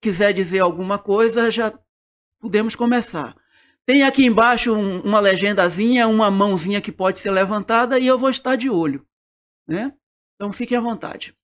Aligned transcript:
quiser 0.00 0.32
dizer 0.32 0.60
alguma 0.60 0.98
coisa, 0.98 1.50
já 1.50 1.72
podemos 2.40 2.74
começar. 2.74 3.36
Tem 3.84 4.02
aqui 4.02 4.24
embaixo 4.24 4.74
um, 4.74 5.00
uma 5.00 5.18
legendazinha, 5.20 6.06
uma 6.08 6.30
mãozinha 6.30 6.80
que 6.80 6.92
pode 6.92 7.20
ser 7.20 7.30
levantada 7.30 7.98
e 7.98 8.06
eu 8.06 8.18
vou 8.18 8.28
estar 8.28 8.56
de 8.56 8.68
olho. 8.68 9.06
Né? 9.66 9.94
Então 10.34 10.52
fiquem 10.52 10.76
à 10.76 10.80
vontade. 10.80 11.34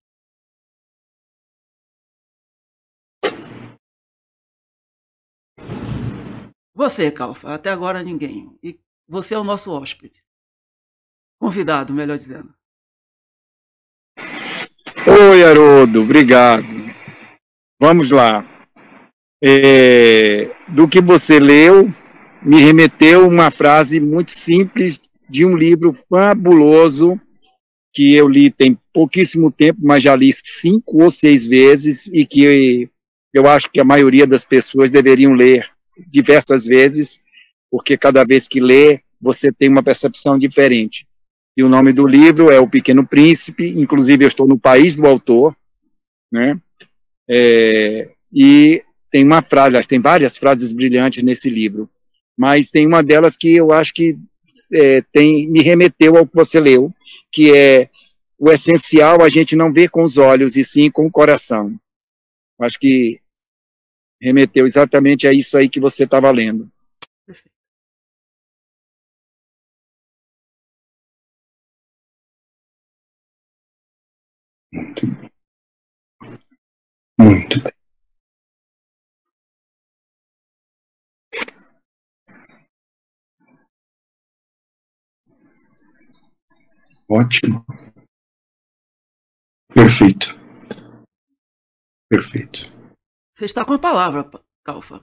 Você, 6.75 7.11
Calfa, 7.11 7.55
até 7.55 7.71
agora 7.71 8.03
ninguém. 8.03 8.59
E 8.63 8.79
você 9.09 9.35
é 9.35 9.39
o 9.39 9.45
nosso 9.45 9.71
hóspede. 9.71 10.23
Convidado, 11.39 11.95
melhor 11.95 12.19
dizendo. 12.19 12.55
Oi, 15.07 15.45
Haroldo, 15.45 16.03
obrigado. 16.03 16.74
Vamos 17.81 18.11
lá. 18.11 18.45
É, 19.43 20.51
do 20.69 20.89
que 20.89 21.01
você 21.01 21.39
leu, 21.39 21.93
me 22.43 22.61
remeteu 22.61 23.27
uma 23.29 23.51
frase 23.51 24.01
muito 24.01 24.33
simples 24.33 24.99
de 25.29 25.45
um 25.45 25.57
livro 25.57 25.93
fabuloso 26.09 27.21
que 27.93 28.15
eu 28.15 28.29
li 28.29 28.51
tem 28.51 28.77
pouquíssimo 28.93 29.53
tempo, 29.53 29.81
mas 29.83 30.03
já 30.03 30.17
li 30.17 30.33
cinco 30.33 31.03
ou 31.03 31.11
seis 31.11 31.47
vezes 31.47 32.07
e 32.09 32.27
que 32.27 32.91
eu 33.33 33.47
acho 33.49 33.71
que 33.71 33.81
a 33.81 33.85
maioria 33.85 34.27
das 34.27 34.45
pessoas 34.45 34.91
deveriam 34.91 35.33
ler 35.33 35.65
diversas 36.11 36.65
vezes, 36.67 37.21
porque 37.71 37.97
cada 37.97 38.25
vez 38.25 38.49
que 38.49 38.61
lê, 38.61 39.01
você 39.21 39.53
tem 39.53 39.69
uma 39.69 39.83
percepção 39.83 40.39
diferente. 40.39 41.07
E 41.57 41.63
o 41.63 41.69
nome 41.69 41.93
do 41.93 42.05
livro 42.05 42.51
é 42.51 42.59
O 42.59 42.69
Pequeno 42.69 43.07
Príncipe, 43.07 43.69
inclusive 43.69 44.25
eu 44.25 44.29
estou 44.29 44.49
no 44.49 44.59
país 44.59 44.97
do 44.97 45.07
autor, 45.07 45.57
né? 46.33 46.59
É, 47.29 48.11
e 48.33 48.83
tem 49.11 49.25
uma 49.25 49.43
frase, 49.43 49.87
tem 49.87 50.01
várias 50.01 50.37
frases 50.37 50.73
brilhantes 50.73 51.23
nesse 51.23 51.49
livro, 51.49 51.89
mas 52.37 52.69
tem 52.69 52.87
uma 52.87 53.03
delas 53.03 53.37
que 53.37 53.55
eu 53.55 53.73
acho 53.73 53.95
que 53.95 54.19
é, 54.73 55.03
tem, 55.13 55.49
me 55.49 55.63
remeteu 55.63 56.17
ao 56.17 56.27
que 56.27 56.35
você 56.35 56.61
leu, 56.61 56.93
que 57.33 57.55
é 57.55 57.89
o 58.39 58.51
essencial 58.51 59.23
a 59.23 59.29
gente 59.29 59.57
não 59.57 59.73
vê 59.73 59.89
com 59.89 60.03
os 60.03 60.19
olhos, 60.19 60.57
e 60.57 60.65
sim 60.65 60.91
com 60.91 61.07
o 61.07 61.11
coração. 61.11 61.75
Acho 62.61 62.79
que 62.79 63.21
remeteu 64.21 64.65
exatamente 64.65 65.27
a 65.27 65.33
isso 65.33 65.57
aí 65.57 65.69
que 65.69 65.81
você 65.81 66.05
estava 66.05 66.31
lendo. 66.31 66.63
Muito. 74.73 75.24
Muito 77.19 77.63
bem. 77.63 77.73
Ótimo. 87.11 87.65
Perfeito. 89.73 90.37
Perfeito. 92.09 92.73
Você 93.33 93.45
está 93.45 93.65
com 93.65 93.75
a 93.75 93.79
palavra, 93.79 94.29
Calfa. 94.65 95.01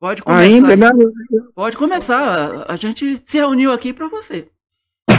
Pode 0.00 0.22
começar. 0.22 0.42
Ainda 0.42 0.76
não. 0.76 1.10
Pode 1.54 1.76
começar. 1.76 2.70
A 2.70 2.76
gente 2.76 3.22
se 3.26 3.38
reuniu 3.38 3.72
aqui 3.72 3.92
para 3.92 4.08
você. 4.08 4.50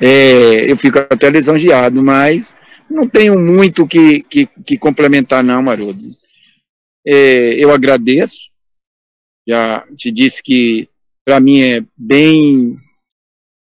É, 0.00 0.70
eu 0.70 0.76
fico 0.76 0.98
até 0.98 1.28
lisonjeado, 1.28 2.00
mas 2.02 2.67
não 2.90 3.08
tenho 3.08 3.38
muito 3.38 3.86
que, 3.86 4.22
que, 4.22 4.46
que 4.64 4.78
complementar, 4.78 5.42
não, 5.42 5.62
Marudo. 5.62 5.92
É, 7.06 7.54
eu 7.54 7.70
agradeço. 7.70 8.36
Já 9.46 9.86
te 9.96 10.10
disse 10.10 10.42
que 10.42 10.88
para 11.24 11.40
mim 11.40 11.60
é 11.60 11.84
bem, 11.96 12.76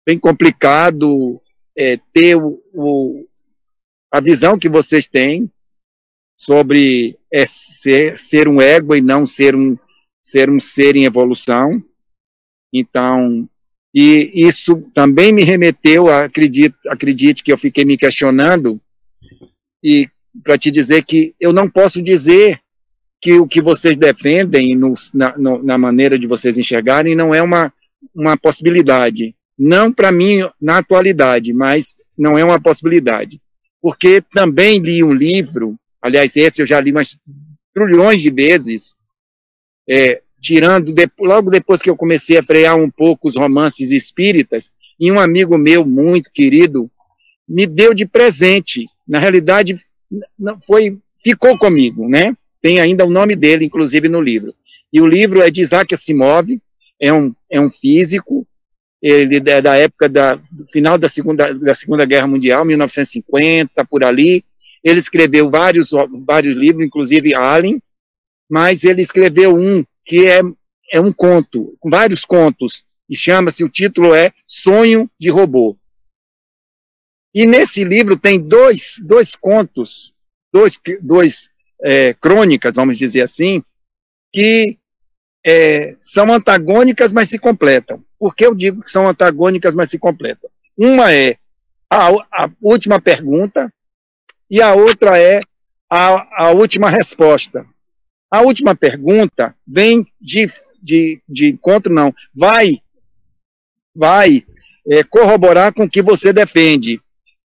bem 0.06 0.18
complicado 0.18 1.34
é, 1.76 1.96
ter 2.12 2.36
o, 2.36 2.56
o, 2.74 3.14
a 4.12 4.20
visão 4.20 4.58
que 4.58 4.68
vocês 4.68 5.06
têm 5.06 5.50
sobre 6.38 7.16
é, 7.32 7.44
ser, 7.46 8.16
ser 8.18 8.48
um 8.48 8.60
ego 8.60 8.94
e 8.94 9.00
não 9.00 9.26
ser 9.26 9.56
um, 9.56 9.74
ser 10.22 10.50
um 10.50 10.60
ser 10.60 10.96
em 10.96 11.04
evolução. 11.04 11.70
Então, 12.72 13.48
e 13.94 14.30
isso 14.34 14.82
também 14.94 15.32
me 15.32 15.42
remeteu, 15.42 16.10
acredite, 16.10 16.76
acredite 16.88 17.42
que 17.42 17.50
eu 17.50 17.56
fiquei 17.56 17.84
me 17.84 17.96
questionando, 17.96 18.78
e 19.86 20.08
para 20.42 20.58
te 20.58 20.68
dizer 20.68 21.04
que 21.04 21.32
eu 21.38 21.52
não 21.52 21.70
posso 21.70 22.02
dizer 22.02 22.60
que 23.20 23.34
o 23.34 23.46
que 23.46 23.62
vocês 23.62 23.96
defendem 23.96 24.74
no, 24.74 24.94
na, 25.14 25.38
no, 25.38 25.62
na, 25.62 25.78
maneira 25.78 26.18
de 26.18 26.26
vocês 26.26 26.58
enxergarem 26.58 27.14
não 27.14 27.32
é 27.32 27.40
uma, 27.40 27.72
uma 28.12 28.36
possibilidade. 28.36 29.34
Não 29.56 29.92
para 29.92 30.10
mim 30.10 30.40
na 30.60 30.78
atualidade, 30.78 31.52
mas 31.52 31.94
não 32.18 32.36
é 32.36 32.44
uma 32.44 32.60
possibilidade. 32.60 33.40
Porque 33.80 34.20
também 34.20 34.80
li 34.80 35.04
um 35.04 35.12
livro, 35.12 35.76
aliás, 36.02 36.36
esse 36.36 36.60
eu 36.60 36.66
já 36.66 36.80
li 36.80 36.90
umas 36.90 37.16
trilhões 37.72 38.20
de 38.20 38.30
vezes, 38.30 38.96
é, 39.88 40.20
tirando, 40.40 40.92
de, 40.92 41.08
logo 41.20 41.48
depois 41.48 41.80
que 41.80 41.88
eu 41.88 41.96
comecei 41.96 42.36
a 42.38 42.42
frear 42.42 42.76
um 42.76 42.90
pouco 42.90 43.28
os 43.28 43.36
romances 43.36 43.92
espíritas, 43.92 44.72
e 44.98 45.12
um 45.12 45.20
amigo 45.20 45.56
meu 45.56 45.86
muito 45.86 46.28
querido 46.32 46.90
me 47.48 47.68
deu 47.68 47.94
de 47.94 48.04
presente. 48.04 48.86
Na 49.06 49.18
realidade, 49.18 49.78
foi, 50.66 50.98
ficou 51.22 51.56
comigo, 51.58 52.08
né? 52.08 52.36
Tem 52.60 52.80
ainda 52.80 53.04
o 53.04 53.10
nome 53.10 53.36
dele, 53.36 53.64
inclusive, 53.64 54.08
no 54.08 54.20
livro. 54.20 54.54
E 54.92 55.00
o 55.00 55.06
livro 55.06 55.42
é 55.42 55.50
de 55.50 55.60
Isaac 55.60 55.94
Asimov, 55.94 56.48
é 57.00 57.12
um, 57.12 57.34
é 57.50 57.60
um 57.60 57.70
físico, 57.70 58.46
ele 59.00 59.36
é 59.36 59.60
da 59.60 59.76
época 59.76 60.08
da, 60.08 60.34
do 60.34 60.66
final 60.72 60.96
da 60.98 61.08
segunda, 61.08 61.54
da 61.54 61.74
segunda 61.74 62.04
Guerra 62.04 62.26
Mundial, 62.26 62.64
1950, 62.64 63.84
por 63.84 64.02
ali. 64.02 64.44
Ele 64.82 64.98
escreveu 64.98 65.50
vários, 65.50 65.90
vários 66.26 66.56
livros, 66.56 66.84
inclusive 66.84 67.34
Allen, 67.34 67.80
mas 68.48 68.84
ele 68.84 69.02
escreveu 69.02 69.54
um 69.54 69.84
que 70.04 70.26
é, 70.26 70.40
é 70.92 71.00
um 71.00 71.12
conto, 71.12 71.76
vários 71.84 72.24
contos, 72.24 72.84
e 73.08 73.16
chama-se, 73.16 73.64
o 73.64 73.68
título 73.68 74.14
é 74.14 74.32
Sonho 74.46 75.10
de 75.18 75.28
Robô. 75.30 75.76
E 77.36 77.44
nesse 77.44 77.84
livro 77.84 78.16
tem 78.16 78.40
dois, 78.40 78.94
dois 79.04 79.36
contos, 79.36 80.14
dois, 80.50 80.80
dois 81.02 81.50
é, 81.82 82.14
crônicas, 82.14 82.76
vamos 82.76 82.96
dizer 82.96 83.20
assim, 83.20 83.62
que 84.32 84.78
é, 85.44 85.94
são 86.00 86.32
antagônicas, 86.32 87.12
mas 87.12 87.28
se 87.28 87.38
completam. 87.38 88.02
Por 88.18 88.34
que 88.34 88.46
eu 88.46 88.54
digo 88.54 88.82
que 88.82 88.90
são 88.90 89.06
antagônicas, 89.06 89.74
mas 89.74 89.90
se 89.90 89.98
completam? 89.98 90.48
Uma 90.78 91.12
é 91.12 91.36
a, 91.90 92.08
a 92.08 92.50
última 92.58 92.98
pergunta 92.98 93.70
e 94.50 94.62
a 94.62 94.72
outra 94.72 95.18
é 95.18 95.42
a, 95.90 96.46
a 96.46 96.50
última 96.52 96.88
resposta. 96.88 97.66
A 98.30 98.40
última 98.40 98.74
pergunta 98.74 99.54
vem 99.68 100.06
de, 100.18 100.50
de, 100.82 101.20
de 101.28 101.48
encontro, 101.48 101.92
não, 101.92 102.14
vai, 102.34 102.80
vai 103.94 104.42
é, 104.88 105.04
corroborar 105.04 105.74
com 105.74 105.84
o 105.84 105.90
que 105.90 106.00
você 106.00 106.32
defende, 106.32 106.98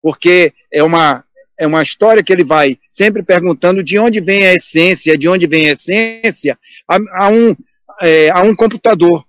porque 0.02 0.52
é 0.72 0.82
uma, 0.82 1.24
é 1.58 1.66
uma 1.66 1.82
história 1.82 2.22
que 2.22 2.32
ele 2.32 2.44
vai 2.44 2.78
sempre 2.88 3.22
perguntando 3.22 3.82
de 3.82 3.98
onde 3.98 4.20
vem 4.20 4.46
a 4.46 4.54
essência, 4.54 5.18
de 5.18 5.28
onde 5.28 5.46
vem 5.46 5.68
a 5.68 5.72
essência, 5.72 6.58
a, 6.88 6.98
a 7.24 7.28
um, 7.28 7.54
é, 8.00 8.30
a 8.30 8.40
um 8.42 8.54
computador. 8.56 9.24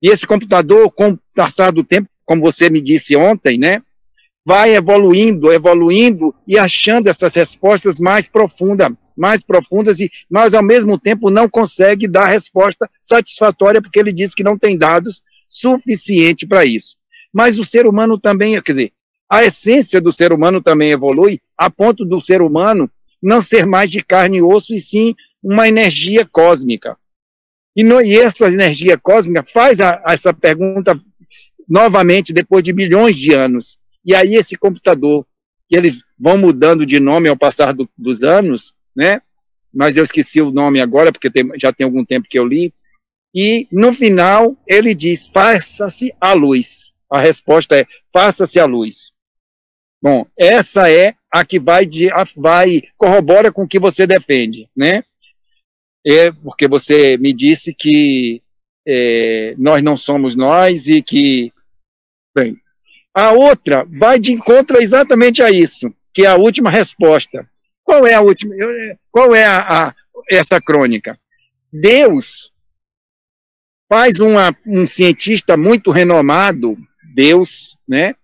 E 0.00 0.08
esse 0.08 0.26
computador, 0.26 0.90
com 0.90 1.10
o 1.10 1.18
passar 1.34 1.72
do 1.72 1.84
tempo, 1.84 2.08
como 2.24 2.40
você 2.40 2.70
me 2.70 2.80
disse 2.80 3.16
ontem, 3.16 3.58
né, 3.58 3.82
vai 4.44 4.74
evoluindo, 4.74 5.52
evoluindo 5.52 6.34
e 6.46 6.58
achando 6.58 7.08
essas 7.08 7.34
respostas 7.34 8.00
mais 8.00 8.26
profundas, 8.26 8.88
mais 9.16 9.42
profundas, 9.42 10.00
e, 10.00 10.10
mas 10.28 10.54
ao 10.54 10.62
mesmo 10.62 10.98
tempo 10.98 11.30
não 11.30 11.48
consegue 11.48 12.08
dar 12.08 12.26
resposta 12.26 12.90
satisfatória, 13.00 13.80
porque 13.80 13.98
ele 13.98 14.12
diz 14.12 14.34
que 14.34 14.42
não 14.42 14.58
tem 14.58 14.76
dados 14.76 15.22
suficiente 15.48 16.46
para 16.46 16.64
isso. 16.64 16.96
Mas 17.32 17.58
o 17.58 17.64
ser 17.64 17.86
humano 17.86 18.18
também, 18.18 18.60
quer 18.62 18.72
dizer, 18.72 18.92
a 19.32 19.42
essência 19.42 19.98
do 19.98 20.12
ser 20.12 20.30
humano 20.30 20.60
também 20.60 20.90
evolui 20.90 21.40
a 21.56 21.70
ponto 21.70 22.04
do 22.04 22.20
ser 22.20 22.42
humano 22.42 22.90
não 23.22 23.40
ser 23.40 23.64
mais 23.64 23.90
de 23.90 24.02
carne 24.02 24.36
e 24.36 24.42
osso, 24.42 24.74
e 24.74 24.80
sim 24.80 25.14
uma 25.42 25.66
energia 25.66 26.26
cósmica. 26.26 26.98
E, 27.74 27.82
no, 27.82 28.02
e 28.02 28.18
essa 28.18 28.46
energia 28.48 28.98
cósmica 28.98 29.42
faz 29.42 29.80
a, 29.80 30.02
a 30.04 30.12
essa 30.12 30.34
pergunta 30.34 31.00
novamente 31.66 32.30
depois 32.30 32.62
de 32.62 32.74
bilhões 32.74 33.16
de 33.16 33.32
anos. 33.32 33.78
E 34.04 34.14
aí 34.14 34.34
esse 34.34 34.54
computador, 34.54 35.26
que 35.66 35.74
eles 35.74 36.04
vão 36.18 36.36
mudando 36.36 36.84
de 36.84 37.00
nome 37.00 37.30
ao 37.30 37.36
passar 37.36 37.72
do, 37.72 37.88
dos 37.96 38.22
anos, 38.22 38.74
né? 38.94 39.22
Mas 39.72 39.96
eu 39.96 40.04
esqueci 40.04 40.42
o 40.42 40.50
nome 40.50 40.78
agora, 40.78 41.10
porque 41.10 41.30
tem, 41.30 41.50
já 41.58 41.72
tem 41.72 41.86
algum 41.86 42.04
tempo 42.04 42.28
que 42.28 42.38
eu 42.38 42.44
li. 42.44 42.74
E 43.34 43.66
no 43.72 43.94
final 43.94 44.54
ele 44.66 44.94
diz: 44.94 45.26
faça-se 45.26 46.14
a 46.20 46.34
luz. 46.34 46.92
A 47.10 47.18
resposta 47.18 47.74
é: 47.78 47.86
faça-se 48.12 48.60
a 48.60 48.66
luz. 48.66 49.10
Bom, 50.02 50.26
essa 50.36 50.90
é 50.90 51.14
a 51.30 51.44
que 51.44 51.60
vai, 51.60 51.86
de, 51.86 52.12
a, 52.12 52.24
vai 52.36 52.82
corrobora 52.98 53.52
com 53.52 53.62
o 53.62 53.68
que 53.68 53.78
você 53.78 54.04
defende, 54.04 54.68
né? 54.76 55.04
É 56.04 56.32
porque 56.32 56.66
você 56.66 57.16
me 57.16 57.32
disse 57.32 57.72
que 57.72 58.42
é, 58.84 59.54
nós 59.56 59.82
não 59.82 59.96
somos 59.96 60.34
nós 60.34 60.88
e 60.88 61.00
que. 61.00 61.52
Bem, 62.36 62.56
a 63.14 63.30
outra 63.30 63.84
vai 63.84 64.18
de 64.18 64.32
encontro 64.32 64.80
exatamente 64.80 65.40
a 65.40 65.50
isso, 65.50 65.94
que 66.12 66.22
é 66.22 66.26
a 66.26 66.36
última 66.36 66.68
resposta. 66.68 67.48
Qual 67.84 68.04
é 68.04 68.14
a 68.14 68.20
última? 68.20 68.52
Qual 69.10 69.34
é 69.34 69.44
a, 69.44 69.88
a 69.88 69.94
essa 70.28 70.60
crônica? 70.60 71.16
Deus 71.72 72.52
faz 73.88 74.18
uma, 74.18 74.56
um 74.66 74.86
cientista 74.86 75.56
muito 75.56 75.90
renomado, 75.90 76.76
Deus, 77.14 77.78
né? 77.86 78.16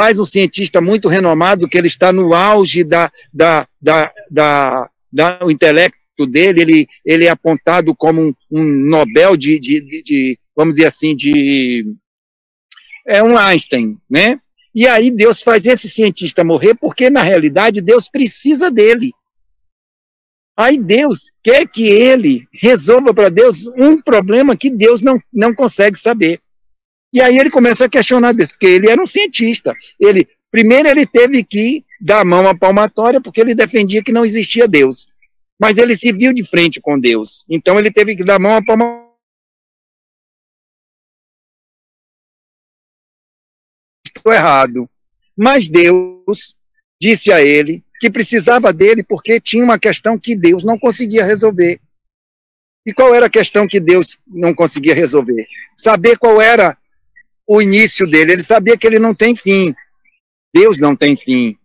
Faz 0.00 0.18
um 0.18 0.24
cientista 0.24 0.80
muito 0.80 1.08
renomado 1.08 1.68
que 1.68 1.76
ele 1.76 1.86
está 1.86 2.10
no 2.10 2.32
auge 2.32 2.82
da, 2.82 3.12
da, 3.30 3.68
da, 3.78 4.10
da, 4.30 4.90
da 5.12 5.38
o 5.42 5.50
intelecto 5.50 6.26
dele, 6.26 6.62
ele, 6.62 6.88
ele 7.04 7.26
é 7.26 7.28
apontado 7.28 7.94
como 7.94 8.22
um, 8.22 8.32
um 8.50 8.64
Nobel 8.64 9.36
de, 9.36 9.58
de, 9.58 9.78
de, 9.82 10.02
de, 10.02 10.38
vamos 10.56 10.76
dizer 10.76 10.86
assim, 10.86 11.14
de 11.14 11.84
é 13.06 13.22
um 13.22 13.36
Einstein, 13.36 13.98
né? 14.08 14.40
E 14.74 14.86
aí 14.86 15.10
Deus 15.10 15.42
faz 15.42 15.66
esse 15.66 15.86
cientista 15.86 16.42
morrer 16.42 16.74
porque 16.76 17.10
na 17.10 17.22
realidade 17.22 17.82
Deus 17.82 18.08
precisa 18.08 18.70
dele. 18.70 19.12
Aí 20.56 20.78
Deus 20.78 21.30
quer 21.42 21.68
que 21.68 21.86
ele 21.86 22.48
resolva 22.54 23.12
para 23.12 23.28
Deus 23.28 23.66
um 23.76 24.00
problema 24.00 24.56
que 24.56 24.70
Deus 24.70 25.02
não, 25.02 25.20
não 25.30 25.54
consegue 25.54 25.98
saber. 25.98 26.40
E 27.12 27.20
aí 27.20 27.38
ele 27.38 27.50
começa 27.50 27.86
a 27.86 27.88
questionar 27.88 28.32
Deus, 28.32 28.50
porque 28.50 28.66
ele 28.66 28.88
era 28.88 29.02
um 29.02 29.06
cientista. 29.06 29.74
Ele 29.98 30.28
primeiro 30.50 30.88
ele 30.88 31.06
teve 31.06 31.44
que 31.44 31.84
dar 32.00 32.20
a 32.20 32.24
mão 32.24 32.48
à 32.48 32.56
palmatória 32.56 33.20
porque 33.20 33.40
ele 33.40 33.54
defendia 33.54 34.02
que 34.02 34.12
não 34.12 34.24
existia 34.24 34.68
Deus. 34.68 35.08
Mas 35.58 35.76
ele 35.76 35.96
se 35.96 36.12
viu 36.12 36.32
de 36.32 36.44
frente 36.44 36.80
com 36.80 36.98
Deus. 36.98 37.44
Então 37.48 37.78
ele 37.78 37.90
teve 37.90 38.16
que 38.16 38.24
dar 38.24 38.36
a 38.36 38.38
mão 38.38 38.56
à 38.56 38.64
palmatória. 38.64 39.10
Estou 44.06 44.32
errado. 44.32 44.88
Mas 45.36 45.68
Deus 45.68 46.54
disse 47.00 47.32
a 47.32 47.42
ele 47.42 47.82
que 47.98 48.10
precisava 48.10 48.72
dele 48.72 49.02
porque 49.02 49.40
tinha 49.40 49.64
uma 49.64 49.78
questão 49.78 50.18
que 50.18 50.36
Deus 50.36 50.64
não 50.64 50.78
conseguia 50.78 51.24
resolver. 51.24 51.80
E 52.86 52.94
qual 52.94 53.14
era 53.14 53.26
a 53.26 53.30
questão 53.30 53.66
que 53.66 53.78
Deus 53.78 54.18
não 54.26 54.54
conseguia 54.54 54.94
resolver? 54.94 55.46
Saber 55.76 56.16
qual 56.18 56.40
era 56.40 56.76
o 57.50 57.60
início 57.60 58.06
dele. 58.06 58.32
Ele 58.32 58.42
sabia 58.42 58.76
que 58.76 58.86
ele 58.86 58.98
não 58.98 59.14
tem 59.14 59.34
fim. 59.34 59.74
Deus 60.54 60.78
não 60.78 60.94
tem 60.94 61.16
fim. 61.16 61.56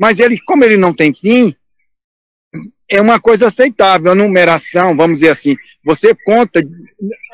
Mas 0.00 0.20
ele, 0.20 0.38
como 0.40 0.64
ele 0.64 0.76
não 0.76 0.94
tem 0.94 1.12
fim, 1.12 1.54
é 2.88 3.00
uma 3.00 3.20
coisa 3.20 3.48
aceitável, 3.48 4.12
a 4.12 4.14
numeração, 4.14 4.96
vamos 4.96 5.18
dizer 5.18 5.30
assim. 5.30 5.56
Você 5.84 6.14
conta 6.14 6.60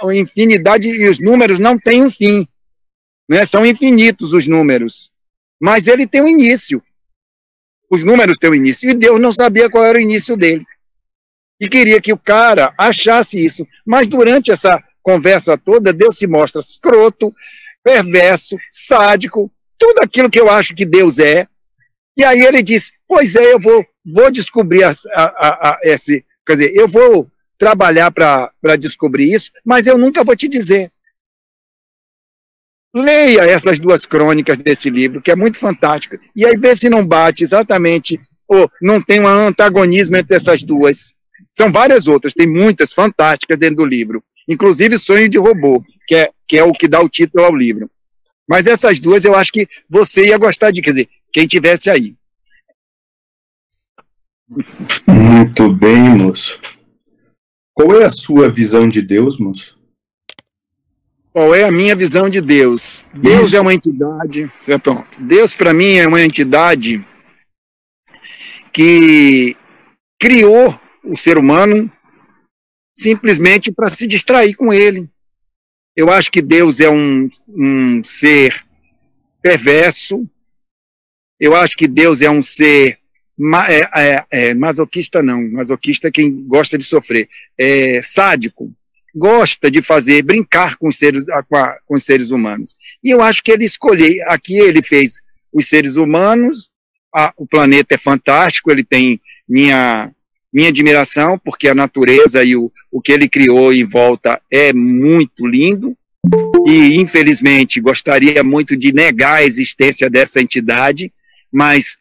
a 0.02 0.14
infinidade 0.14 0.88
e 0.88 1.08
os 1.08 1.20
números 1.20 1.58
não 1.58 1.78
têm 1.78 2.02
um 2.02 2.10
fim. 2.10 2.48
Né? 3.28 3.44
São 3.44 3.64
infinitos 3.64 4.32
os 4.32 4.48
números. 4.48 5.10
Mas 5.60 5.86
ele 5.86 6.06
tem 6.06 6.22
um 6.22 6.28
início 6.28 6.82
os 7.94 8.04
números 8.04 8.36
têm 8.38 8.50
um 8.50 8.54
início. 8.54 8.90
E 8.90 8.94
Deus 8.94 9.20
não 9.20 9.32
sabia 9.32 9.70
qual 9.70 9.84
era 9.84 9.98
o 9.98 10.00
início 10.00 10.36
dele. 10.36 10.64
E 11.60 11.68
queria 11.68 12.00
que 12.00 12.12
o 12.12 12.18
cara 12.18 12.74
achasse 12.76 13.42
isso. 13.42 13.66
Mas 13.86 14.08
durante 14.08 14.50
essa 14.50 14.82
conversa 15.02 15.56
toda, 15.56 15.92
Deus 15.92 16.18
se 16.18 16.26
mostra 16.26 16.60
escroto, 16.60 17.34
perverso, 17.84 18.56
sádico, 18.70 19.52
tudo 19.78 20.00
aquilo 20.00 20.30
que 20.30 20.40
eu 20.40 20.50
acho 20.50 20.74
que 20.74 20.86
Deus 20.86 21.18
é. 21.18 21.46
E 22.16 22.24
aí 22.24 22.40
ele 22.40 22.62
diz: 22.62 22.90
Pois 23.06 23.36
é, 23.36 23.52
eu 23.52 23.60
vou, 23.60 23.84
vou 24.04 24.30
descobrir 24.30 24.82
a, 24.84 24.92
a, 25.14 25.70
a, 25.70 25.78
esse. 25.82 26.24
Quer 26.46 26.54
dizer, 26.54 26.72
eu 26.74 26.88
vou 26.88 27.30
trabalhar 27.58 28.10
para 28.10 28.50
descobrir 28.78 29.32
isso, 29.32 29.50
mas 29.64 29.86
eu 29.86 29.98
nunca 29.98 30.24
vou 30.24 30.34
te 30.34 30.48
dizer. 30.48 30.90
Leia 32.94 33.42
essas 33.42 33.78
duas 33.78 34.06
crônicas 34.06 34.56
desse 34.56 34.88
livro, 34.88 35.20
que 35.20 35.30
é 35.30 35.36
muito 35.36 35.58
fantástico, 35.58 36.16
e 36.34 36.46
aí 36.46 36.56
vê 36.56 36.76
se 36.76 36.88
não 36.88 37.04
bate 37.04 37.42
exatamente, 37.42 38.20
ou 38.46 38.70
não 38.80 39.02
tem 39.02 39.20
um 39.20 39.26
antagonismo 39.26 40.16
entre 40.16 40.36
essas 40.36 40.62
duas. 40.62 41.12
São 41.52 41.72
várias 41.72 42.06
outras, 42.06 42.34
tem 42.34 42.46
muitas 42.46 42.92
fantásticas 42.92 43.58
dentro 43.58 43.76
do 43.76 43.84
livro, 43.84 44.22
inclusive 44.48 44.96
Sonho 44.98 45.28
de 45.28 45.38
Robô, 45.38 45.82
que 46.06 46.14
é, 46.14 46.30
que 46.54 46.58
é 46.58 46.62
o 46.62 46.72
que 46.72 46.86
dá 46.86 47.00
o 47.00 47.08
título 47.08 47.44
ao 47.44 47.56
livro. 47.56 47.90
Mas 48.48 48.68
essas 48.68 49.00
duas 49.00 49.24
eu 49.24 49.34
acho 49.34 49.50
que 49.50 49.66
você 49.90 50.26
ia 50.26 50.38
gostar 50.38 50.70
de, 50.70 50.80
quer 50.80 50.90
dizer, 50.90 51.08
quem 51.32 51.48
tivesse 51.48 51.90
aí. 51.90 52.14
Muito 55.04 55.72
bem, 55.72 55.98
moço. 56.16 56.60
Qual 57.72 58.00
é 58.00 58.04
a 58.04 58.10
sua 58.10 58.48
visão 58.48 58.86
de 58.86 59.02
Deus, 59.02 59.36
moço? 59.36 59.76
Qual 61.32 61.52
é 61.52 61.64
a 61.64 61.72
minha 61.72 61.96
visão 61.96 62.30
de 62.30 62.40
Deus? 62.40 63.04
Deus 63.12 63.48
Isso. 63.48 63.56
é 63.56 63.60
uma 63.60 63.74
entidade. 63.74 64.48
É, 64.68 64.78
pronto. 64.78 65.20
Deus, 65.20 65.56
para 65.56 65.74
mim, 65.74 65.94
é 65.94 66.06
uma 66.06 66.22
entidade 66.22 67.04
que 68.72 69.56
criou 70.20 70.78
o 71.02 71.16
ser 71.16 71.36
humano 71.36 71.90
simplesmente 72.96 73.72
para 73.72 73.88
se 73.88 74.06
distrair 74.06 74.54
com 74.54 74.72
ele. 74.72 75.10
Eu 75.96 76.10
acho 76.10 76.30
que 76.30 76.42
Deus 76.42 76.80
é 76.80 76.90
um, 76.90 77.28
um 77.48 78.02
ser 78.04 78.54
perverso. 79.42 80.28
Eu 81.38 81.54
acho 81.54 81.76
que 81.76 81.86
Deus 81.86 82.22
é 82.22 82.30
um 82.30 82.42
ser 82.42 82.98
ma, 83.36 83.70
é, 83.70 83.88
é, 83.94 84.24
é, 84.30 84.54
masoquista, 84.54 85.22
não. 85.22 85.48
Masoquista 85.50 86.08
é 86.08 86.10
quem 86.10 86.46
gosta 86.46 86.76
de 86.76 86.84
sofrer. 86.84 87.28
É 87.58 88.02
sádico 88.02 88.72
gosta 89.14 89.70
de 89.70 89.80
fazer, 89.80 90.22
brincar 90.22 90.76
com 90.76 90.88
os 90.88 90.98
seres, 90.98 91.24
com, 91.48 91.56
a, 91.56 91.78
com 91.86 91.94
os 91.94 92.04
seres 92.04 92.30
humanos. 92.30 92.76
E 93.02 93.10
eu 93.10 93.22
acho 93.22 93.42
que 93.42 93.52
ele 93.52 93.64
escolheu, 93.64 94.12
aqui 94.28 94.58
ele 94.58 94.82
fez 94.82 95.20
os 95.52 95.68
seres 95.68 95.96
humanos, 95.96 96.70
a, 97.14 97.32
o 97.36 97.46
planeta 97.46 97.94
é 97.94 97.98
fantástico, 97.98 98.72
ele 98.72 98.82
tem 98.82 99.20
minha, 99.48 100.10
minha 100.54 100.68
admiração, 100.68 101.38
porque 101.38 101.68
a 101.68 101.74
natureza 101.74 102.44
e 102.44 102.56
o, 102.56 102.70
o 102.90 103.02
que 103.02 103.12
ele 103.12 103.28
criou 103.28 103.72
em 103.72 103.84
volta 103.84 104.40
é 104.50 104.72
muito 104.72 105.46
lindo, 105.46 105.96
e 106.66 107.00
infelizmente 107.00 107.80
gostaria 107.80 108.42
muito 108.42 108.76
de 108.76 108.92
negar 108.92 109.34
a 109.34 109.44
existência 109.44 110.08
dessa 110.08 110.40
entidade, 110.40 111.12
mas 111.52 111.98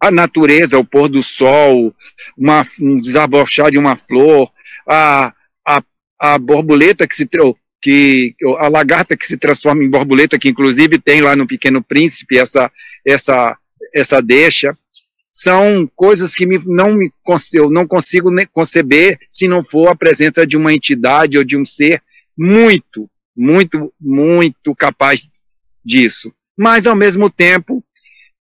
a 0.00 0.10
natureza, 0.10 0.78
o 0.78 0.84
pôr 0.84 1.08
do 1.08 1.22
sol, 1.22 1.94
uma, 2.36 2.66
um 2.80 3.00
desabrochar 3.00 3.70
de 3.70 3.78
uma 3.78 3.96
flor, 3.96 4.50
a, 4.86 5.32
a 6.20 6.38
borboleta 6.38 7.08
que 7.08 7.16
se 7.16 7.26
que 7.82 8.34
a 8.58 8.68
lagarta 8.68 9.16
que 9.16 9.26
se 9.26 9.38
transforma 9.38 9.82
em 9.82 9.88
borboleta, 9.88 10.38
que 10.38 10.50
inclusive 10.50 10.98
tem 10.98 11.22
lá 11.22 11.34
no 11.34 11.46
Pequeno 11.46 11.82
Príncipe 11.82 12.36
essa 12.36 12.70
essa 13.06 13.56
essa 13.94 14.20
deixa, 14.20 14.76
são 15.32 15.88
coisas 15.94 16.34
que 16.34 16.46
me, 16.46 16.58
não 16.66 16.94
me 16.94 17.10
eu 17.54 17.70
não 17.70 17.86
consigo 17.86 18.30
conceber 18.52 19.18
se 19.28 19.46
não 19.46 19.62
for 19.62 19.88
a 19.88 19.96
presença 19.96 20.46
de 20.46 20.56
uma 20.56 20.72
entidade 20.72 21.38
ou 21.38 21.44
de 21.44 21.56
um 21.56 21.64
ser 21.64 22.02
muito, 22.36 23.08
muito, 23.36 23.92
muito 24.00 24.74
capaz 24.74 25.20
disso. 25.84 26.32
Mas 26.56 26.86
ao 26.86 26.96
mesmo 26.96 27.30
tempo 27.30 27.84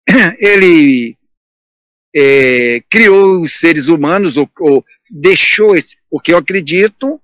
ele 0.39 1.17
é, 2.15 2.81
criou 2.89 3.41
os 3.41 3.53
seres 3.53 3.88
humanos 3.88 4.38
ou, 4.38 4.50
ou 4.60 4.84
deixou 5.22 5.75
esse, 5.75 5.98
porque 6.10 6.34
eu 6.34 6.38
acredito 6.38 7.22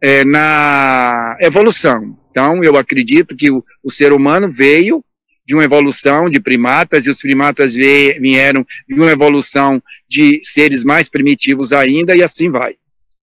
é, 0.00 0.24
na 0.24 1.36
evolução. 1.40 2.18
Então, 2.30 2.62
eu 2.64 2.76
acredito 2.76 3.36
que 3.36 3.50
o, 3.50 3.64
o, 3.82 3.90
ser 3.90 4.12
humano 4.12 4.50
veio 4.50 5.04
de 5.46 5.54
uma 5.54 5.64
evolução 5.64 6.30
de 6.30 6.40
primatas, 6.40 7.06
e 7.06 7.10
os 7.10 7.20
primatas 7.20 7.74
vieram 7.74 8.66
de 8.88 8.94
uma 8.94 9.10
evolução 9.10 9.82
de 10.08 10.40
seres 10.42 10.82
mais 10.82 11.08
primitivos 11.08 11.72
ainda, 11.72 12.16
e 12.16 12.22
assim 12.22 12.50
vai. 12.50 12.76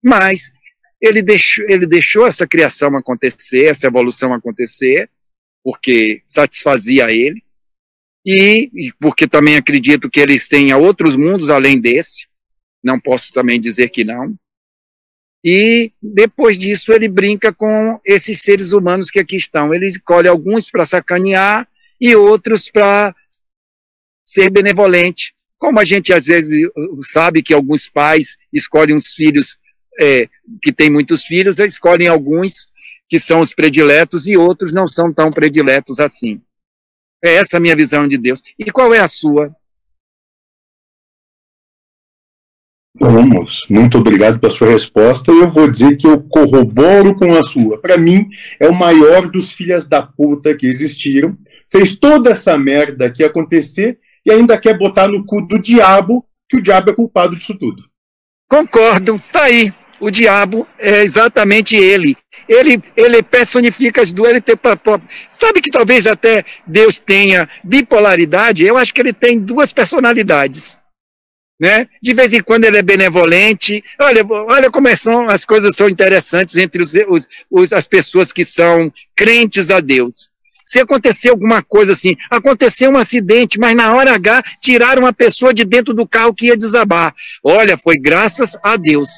Mas 0.03 0.51
ele 0.99 1.21
deixou, 1.21 1.65
ele 1.67 1.87
deixou 1.87 2.27
essa 2.27 2.45
criação 2.45 2.95
acontecer, 2.95 3.65
essa 3.65 3.87
evolução 3.87 4.33
acontecer, 4.33 5.09
porque 5.63 6.21
satisfazia 6.27 7.11
ele, 7.11 7.41
e, 8.25 8.69
e 8.73 8.93
porque 8.99 9.27
também 9.27 9.55
acredito 9.55 10.09
que 10.09 10.19
eles 10.19 10.47
tenham 10.47 10.79
outros 10.79 11.15
mundos 11.15 11.49
além 11.49 11.79
desse, 11.79 12.27
não 12.83 12.99
posso 12.99 13.33
também 13.33 13.59
dizer 13.59 13.89
que 13.89 14.03
não, 14.03 14.35
e 15.43 15.91
depois 16.01 16.57
disso 16.57 16.93
ele 16.93 17.09
brinca 17.09 17.51
com 17.51 17.99
esses 18.05 18.41
seres 18.41 18.71
humanos 18.73 19.09
que 19.09 19.19
aqui 19.19 19.35
estão. 19.35 19.73
Ele 19.73 19.87
escolhe 19.87 20.27
alguns 20.27 20.69
para 20.69 20.85
sacanear 20.85 21.67
e 22.01 22.15
outros 22.15 22.69
para 22.69 23.15
ser 24.25 24.49
benevolente. 24.49 25.33
Como 25.57 25.79
a 25.79 25.85
gente 25.85 26.11
às 26.11 26.25
vezes 26.25 26.67
sabe 27.03 27.43
que 27.43 27.53
alguns 27.53 27.87
pais 27.87 28.37
escolhem 28.51 28.95
os 28.95 29.13
filhos 29.13 29.59
é, 29.99 30.27
que 30.61 30.73
têm 30.73 30.89
muitos 30.89 31.23
filhos, 31.23 31.59
escolhem 31.59 32.07
alguns 32.07 32.67
que 33.07 33.19
são 33.19 33.41
os 33.41 33.53
prediletos 33.53 34.25
e 34.25 34.35
outros 34.35 34.73
não 34.73 34.87
são 34.87 35.13
tão 35.13 35.31
prediletos 35.31 35.99
assim. 35.99 36.41
É 37.23 37.35
essa 37.35 37.57
a 37.57 37.59
minha 37.59 37.75
visão 37.75 38.07
de 38.07 38.17
Deus. 38.17 38.41
E 38.57 38.71
qual 38.71 38.93
é 38.93 38.99
a 38.99 39.07
sua? 39.07 39.55
Moço, 42.99 43.61
muito 43.69 43.97
obrigado 43.97 44.39
pela 44.39 44.51
sua 44.51 44.69
resposta. 44.69 45.31
Eu 45.31 45.49
vou 45.49 45.69
dizer 45.69 45.95
que 45.95 46.07
eu 46.07 46.21
corroboro 46.21 47.15
com 47.15 47.33
a 47.35 47.43
sua. 47.43 47.79
Para 47.79 47.97
mim, 47.97 48.27
é 48.59 48.67
o 48.67 48.73
maior 48.73 49.29
dos 49.29 49.51
filhas 49.51 49.87
da 49.87 50.01
puta 50.01 50.55
que 50.55 50.67
existiram. 50.67 51.37
Fez 51.71 51.95
toda 51.95 52.31
essa 52.31 52.57
merda 52.57 53.05
aqui 53.05 53.23
acontecer 53.23 53.97
e 54.25 54.31
ainda 54.31 54.57
quer 54.57 54.77
botar 54.77 55.07
no 55.07 55.25
cu 55.25 55.41
do 55.41 55.57
diabo 55.57 56.25
que 56.49 56.57
o 56.57 56.61
diabo 56.61 56.91
é 56.91 56.93
culpado 56.93 57.35
disso 57.35 57.57
tudo. 57.57 57.83
Concordo, 58.49 59.21
tá 59.31 59.43
aí. 59.43 59.73
O 60.01 60.11
diabo 60.11 60.67
é 60.77 61.03
exatamente 61.03 61.75
ele. 61.75 62.17
Ele, 62.49 62.81
ele 62.97 63.23
personifica 63.23 64.01
as 64.01 64.11
duas. 64.11 64.31
Ele 64.31 64.41
tem, 64.41 64.55
sabe 65.29 65.61
que 65.61 65.69
talvez 65.69 66.07
até 66.07 66.43
Deus 66.67 66.97
tenha 66.99 67.47
bipolaridade? 67.63 68.65
Eu 68.65 68.77
acho 68.77 68.93
que 68.93 68.99
ele 68.99 69.13
tem 69.13 69.39
duas 69.39 69.71
personalidades. 69.71 70.80
Né? 71.61 71.87
De 72.01 72.13
vez 72.15 72.33
em 72.33 72.41
quando 72.41 72.65
ele 72.65 72.77
é 72.77 72.81
benevolente. 72.81 73.83
Olha, 74.01 74.25
olha 74.27 74.71
como 74.71 74.87
é, 74.87 74.95
são, 74.95 75.29
as 75.29 75.45
coisas 75.45 75.75
são 75.75 75.87
interessantes 75.87 76.57
entre 76.57 76.81
os, 76.81 76.95
os, 77.07 77.27
os, 77.51 77.71
as 77.71 77.87
pessoas 77.87 78.33
que 78.33 78.43
são 78.43 78.91
crentes 79.15 79.69
a 79.69 79.79
Deus. 79.79 80.31
Se 80.65 80.79
acontecer 80.79 81.29
alguma 81.29 81.61
coisa 81.61 81.91
assim, 81.91 82.15
aconteceu 82.31 82.89
um 82.89 82.97
acidente, 82.97 83.59
mas 83.59 83.75
na 83.75 83.93
hora 83.93 84.15
H 84.15 84.41
tiraram 84.59 85.03
uma 85.03 85.13
pessoa 85.13 85.53
de 85.53 85.63
dentro 85.63 85.93
do 85.93 86.07
carro 86.07 86.33
que 86.33 86.47
ia 86.47 86.57
desabar. 86.57 87.13
Olha, 87.43 87.77
foi 87.77 87.99
graças 87.99 88.57
a 88.63 88.75
Deus. 88.75 89.09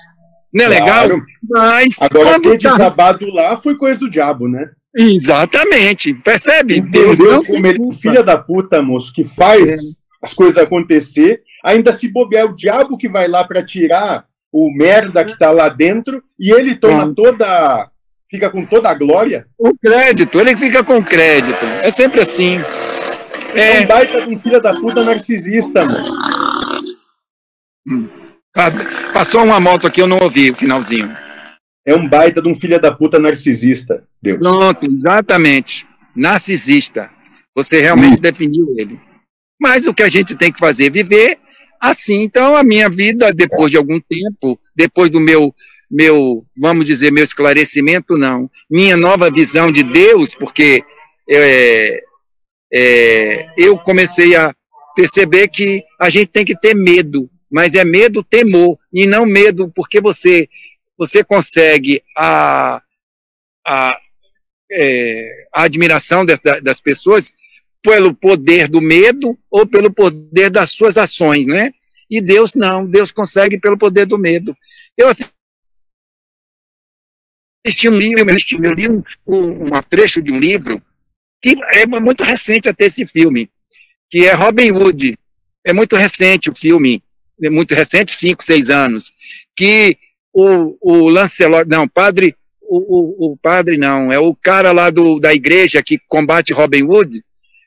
Não 0.54 0.66
é 0.66 0.78
claro. 0.78 1.16
legal? 1.16 1.26
Mas 1.50 2.02
Agora, 2.02 2.42
ter 2.42 2.60
tá... 2.60 2.72
desabado 2.72 3.26
lá 3.28 3.56
foi 3.62 3.76
coisa 3.76 4.00
do 4.00 4.10
diabo, 4.10 4.50
né? 4.50 4.70
Exatamente. 4.96 6.14
Percebe? 6.14 6.78
Entendeu 6.78 7.16
Deus 7.16 7.18
não 7.18 7.44
como 7.44 7.68
ele, 7.68 7.80
filha 7.94 8.22
da 8.22 8.38
puta, 8.38 8.82
moço, 8.82 9.12
que 9.14 9.24
faz 9.24 9.70
é. 9.70 9.76
as 10.22 10.34
coisas 10.34 10.58
acontecer, 10.58 11.42
ainda 11.64 11.96
se 11.96 12.08
bobear 12.08 12.46
o 12.46 12.56
diabo 12.56 12.98
que 12.98 13.08
vai 13.08 13.28
lá 13.28 13.44
para 13.44 13.64
tirar 13.64 14.26
o 14.52 14.70
merda 14.72 15.26
que 15.26 15.38
tá 15.38 15.50
lá 15.50 15.70
dentro 15.70 16.24
e 16.38 16.52
ele 16.52 16.76
toma 16.76 17.06
é. 17.06 17.14
toda 17.16 17.90
fica 18.30 18.50
com 18.50 18.66
toda 18.66 18.90
a 18.90 18.94
glória? 18.96 19.48
O 19.58 19.78
crédito, 19.78 20.40
ele 20.40 20.58
fica 20.58 20.84
com 20.84 21.04
crédito. 21.04 21.64
É 21.84 21.92
sempre 21.92 22.22
assim. 22.22 22.60
É, 23.54 23.78
é 23.78 23.82
um 23.82 23.86
baita 23.86 24.22
de 24.22 24.34
um 24.34 24.40
filho 24.40 24.60
da 24.60 24.74
puta 24.74 25.04
narcisista, 25.04 25.86
moço. 25.86 26.12
Hum. 27.88 28.10
Passou 29.14 29.44
uma 29.44 29.60
moto 29.60 29.86
aqui, 29.86 30.02
eu 30.02 30.08
não 30.08 30.18
ouvi 30.20 30.50
o 30.50 30.56
finalzinho. 30.56 31.16
É 31.86 31.94
um 31.96 32.08
baita 32.08 32.42
de 32.42 32.48
um 32.48 32.56
filho 32.56 32.80
da 32.80 32.92
puta 32.92 33.20
narcisista, 33.20 34.04
Deus. 34.22 34.40
Pronto, 34.40 34.92
exatamente. 34.92 35.88
Narcisista. 36.16 37.12
Você 37.56 37.82
realmente 37.82 38.18
hum. 38.18 38.22
definiu 38.22 38.74
ele. 38.78 39.00
Mas 39.62 39.86
o 39.86 39.94
que 39.94 40.02
a 40.02 40.10
gente 40.10 40.36
tem 40.36 40.52
que 40.52 40.60
fazer 40.60 40.88
é 40.88 40.90
viver 40.90 41.38
assim. 41.84 42.22
Então, 42.22 42.56
a 42.56 42.64
minha 42.64 42.90
vida, 42.90 43.34
depois 43.34 43.70
de 43.70 43.78
algum 43.78 44.00
tempo, 44.00 44.58
depois 44.74 45.10
do 45.10 45.20
meu 45.20 45.54
meu, 45.92 46.44
vamos 46.58 46.88
dizer, 46.88 47.12
meu 47.12 47.24
esclarecimento, 47.24 48.18
não. 48.18 48.50
Minha 48.68 48.98
nova 48.98 49.30
visão 49.30 49.72
de 49.72 49.84
Deus, 49.84 50.34
porque 50.34 50.84
é, 51.30 52.04
é, 52.74 53.48
eu 53.56 53.78
comecei 53.78 54.36
a 54.36 54.56
perceber 54.96 55.50
que 55.50 55.84
a 56.00 56.10
gente 56.10 56.30
tem 56.30 56.44
que 56.44 56.60
ter 56.60 56.74
medo, 56.74 57.30
mas 57.52 57.76
é 57.76 57.84
medo 57.84 58.24
temor, 58.24 58.76
e 58.92 59.06
não 59.06 59.24
medo 59.24 59.72
porque 59.76 60.02
você, 60.02 60.48
você 60.98 61.24
consegue 61.24 62.02
a, 62.18 62.82
a, 63.68 63.98
é, 64.72 65.46
a 65.54 65.62
admiração 65.62 66.26
das, 66.26 66.40
das 66.40 66.82
pessoas 66.82 67.34
pelo 67.84 68.16
poder 68.16 68.70
do 68.70 68.82
medo 68.82 69.38
ou 69.52 69.68
pelo 69.68 69.94
poder 69.94 70.50
das 70.50 70.72
suas 70.72 70.98
ações, 70.98 71.46
né? 71.46 71.72
E 72.10 72.22
Deus 72.22 72.56
não, 72.56 72.86
Deus 72.86 73.12
consegue 73.12 73.60
pelo 73.60 73.78
poder 73.78 74.06
do 74.06 74.18
medo. 74.18 74.56
Eu 74.98 75.10
assisti 77.66 77.90
um 77.90 77.98
livro, 77.98 78.26
eu 78.64 78.74
li 78.74 78.90
um, 78.90 79.04
um, 79.28 79.66
um 79.66 79.82
trecho 79.90 80.22
de 80.22 80.32
um 80.32 80.40
livro, 80.40 80.82
que 81.42 81.58
é 81.74 81.86
muito 81.86 82.24
recente 82.24 82.70
até 82.70 82.86
esse 82.86 83.06
filme, 83.06 83.50
que 84.10 84.26
é 84.26 84.34
Robin 84.34 84.72
Hood. 84.72 85.18
É 85.66 85.74
muito 85.74 85.96
recente 85.96 86.50
o 86.50 86.56
filme, 86.56 87.04
é 87.42 87.50
muito 87.50 87.76
recente, 87.76 88.14
cinco, 88.14 88.44
seis 88.44 88.70
anos, 88.70 89.12
que 89.56 89.98
o, 90.34 90.78
o 90.82 91.10
Lancelot, 91.10 91.68
não, 91.68 91.88
padre, 91.88 92.36
o, 92.62 92.78
o, 92.78 93.32
o, 93.32 93.38
padre 93.38 93.78
não, 93.78 94.12
é 94.12 94.20
o 94.20 94.36
cara 94.36 94.72
lá 94.72 94.90
do, 94.90 95.20
da 95.20 95.34
igreja 95.34 95.84
que 95.84 96.00
combate 96.08 96.54
Robin 96.54 96.84
Hood, 96.84 97.24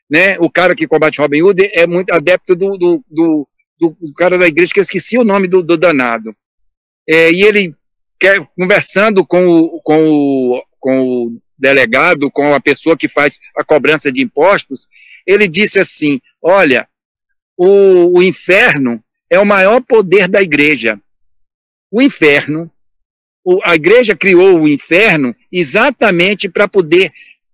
né, 0.09 0.37
o 0.39 0.49
cara 0.49 0.75
que 0.75 0.87
combate 0.87 1.19
Robin 1.19 1.41
Hood 1.41 1.69
é 1.73 1.85
muito 1.85 2.13
adepto 2.13 2.55
do, 2.55 2.77
do, 2.77 3.03
do, 3.09 3.47
do 3.79 4.13
cara 4.13 4.37
da 4.37 4.47
igreja, 4.47 4.73
que 4.73 4.79
eu 4.79 4.83
esqueci 4.83 5.17
o 5.17 5.23
nome 5.23 5.47
do, 5.47 5.61
do 5.61 5.77
danado. 5.77 6.33
É, 7.07 7.31
e 7.31 7.41
ele 7.41 7.75
quer, 8.19 8.45
conversando 8.55 9.25
com 9.25 9.47
o, 9.47 9.81
com, 9.81 10.09
o, 10.09 10.63
com 10.79 11.01
o 11.01 11.41
delegado, 11.57 12.29
com 12.31 12.53
a 12.53 12.59
pessoa 12.59 12.97
que 12.97 13.07
faz 13.07 13.39
a 13.55 13.63
cobrança 13.63 14.11
de 14.11 14.21
impostos, 14.21 14.87
ele 15.25 15.47
disse 15.47 15.79
assim: 15.79 16.19
olha, 16.41 16.87
o, 17.57 18.19
o 18.19 18.23
inferno 18.23 19.03
é 19.29 19.39
o 19.39 19.45
maior 19.45 19.81
poder 19.81 20.27
da 20.27 20.41
igreja. 20.41 20.99
O 21.91 22.01
inferno, 22.01 22.71
o, 23.43 23.59
a 23.63 23.75
igreja 23.75 24.15
criou 24.15 24.61
o 24.61 24.67
inferno 24.67 25.35
exatamente 25.51 26.47
para 26.49 26.67
poder 26.67 27.11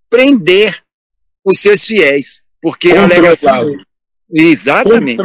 prender 0.10 0.84
os 1.44 1.60
seus 1.60 1.86
fiéis, 1.86 2.43
porque 2.64 2.94
a 2.94 3.04
alegação 3.04 3.76
exatamente. 4.32 5.22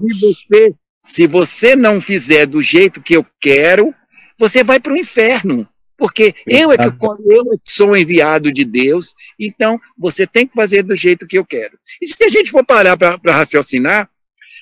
Se 0.00 0.20
você, 0.20 0.74
se 1.00 1.26
você 1.28 1.76
não 1.76 2.00
fizer 2.00 2.44
do 2.44 2.60
jeito 2.60 3.00
que 3.00 3.14
eu 3.16 3.24
quero, 3.40 3.94
você 4.36 4.64
vai 4.64 4.80
para 4.80 4.92
o 4.92 4.96
inferno. 4.96 5.66
Porque 5.96 6.34
eu 6.48 6.72
é, 6.72 6.76
que, 6.76 6.84
eu 6.84 7.42
é 7.42 7.56
que 7.62 7.70
sou 7.70 7.96
enviado 7.96 8.52
de 8.52 8.64
Deus, 8.64 9.14
então 9.38 9.78
você 9.96 10.26
tem 10.26 10.44
que 10.44 10.54
fazer 10.54 10.82
do 10.82 10.96
jeito 10.96 11.28
que 11.28 11.38
eu 11.38 11.46
quero. 11.46 11.78
E 12.00 12.06
se 12.08 12.24
a 12.24 12.28
gente 12.28 12.50
for 12.50 12.66
parar 12.66 12.96
para 12.96 13.18
raciocinar, 13.26 14.10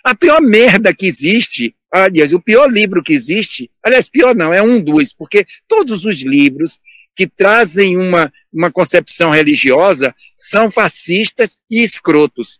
a 0.04 0.14
pior 0.14 0.42
merda 0.42 0.94
que 0.94 1.06
existe, 1.06 1.74
aliás, 1.90 2.34
o 2.34 2.40
pior 2.40 2.70
livro 2.70 3.02
que 3.02 3.14
existe, 3.14 3.70
aliás, 3.82 4.06
pior 4.06 4.34
não, 4.34 4.52
é 4.52 4.60
um 4.60 4.82
dos, 4.82 5.14
porque 5.14 5.46
todos 5.66 6.04
os 6.04 6.20
livros 6.20 6.78
que 7.16 7.26
trazem 7.26 7.96
uma, 7.96 8.32
uma 8.52 8.70
concepção 8.70 9.30
religiosa 9.30 10.14
são 10.36 10.70
fascistas 10.70 11.56
e 11.70 11.82
escrotos. 11.82 12.58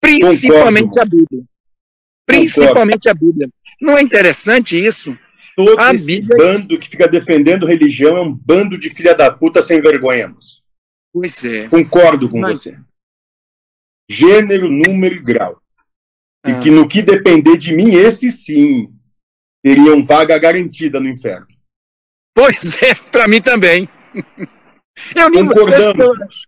Principalmente 0.00 0.88
Concordo. 0.88 1.00
a 1.00 1.04
Bíblia. 1.04 1.44
Principalmente 2.26 3.08
Concordo. 3.08 3.10
a 3.10 3.14
Bíblia. 3.14 3.50
Não 3.80 3.96
é 3.96 4.02
interessante 4.02 4.76
isso? 4.76 5.16
Todo 5.56 5.78
a 5.78 5.94
esse 5.94 6.04
Bíblia... 6.04 6.36
bando 6.36 6.78
que 6.78 6.88
fica 6.88 7.06
defendendo 7.06 7.66
religião 7.66 8.16
é 8.16 8.20
um 8.22 8.34
bando 8.34 8.78
de 8.78 8.88
filha 8.88 9.14
da 9.14 9.30
puta 9.30 9.60
sem 9.60 9.80
vergonha. 9.80 10.34
Pois 11.12 11.44
é. 11.44 11.68
Concordo 11.68 12.28
com 12.28 12.40
Mas... 12.40 12.60
você. 12.60 12.78
Gênero, 14.08 14.68
número 14.70 15.16
e 15.16 15.22
grau. 15.22 15.60
Ah. 16.42 16.50
E 16.50 16.60
que 16.62 16.70
no 16.70 16.88
que 16.88 17.02
depender 17.02 17.56
de 17.56 17.74
mim, 17.74 17.94
esse 17.94 18.30
sim 18.30 18.92
teriam 19.62 20.02
vaga 20.04 20.38
garantida 20.38 20.98
no 20.98 21.08
inferno. 21.08 21.46
Pois 22.40 22.82
é, 22.82 22.94
para 22.94 23.28
mim 23.28 23.42
também. 23.42 23.86
Eu 25.14 25.30
Concordamos. 25.30 26.46